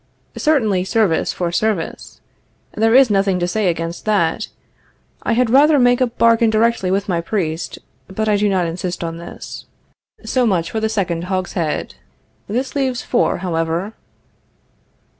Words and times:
Certainly, 0.37 0.85
service 0.85 1.31
for 1.31 1.51
service. 1.51 2.21
There 2.73 2.95
is 2.95 3.11
nothing 3.11 3.37
to 3.39 3.47
say 3.47 3.67
against 3.67 4.03
that. 4.05 4.47
I 5.21 5.33
had 5.33 5.51
rather 5.51 5.77
make 5.77 6.01
a 6.01 6.07
bargain 6.07 6.49
directly 6.49 6.89
with 6.89 7.07
my 7.07 7.21
priest, 7.21 7.77
but 8.07 8.27
I 8.27 8.35
do 8.35 8.49
not 8.49 8.65
insist 8.65 9.03
on 9.03 9.19
this. 9.19 9.65
So 10.25 10.47
much 10.47 10.71
for 10.71 10.79
the 10.79 10.89
second 10.89 11.25
hogshead. 11.25 11.93
This 12.49 12.73
leaves 12.73 13.03
four, 13.03 13.37
however. 13.45 13.93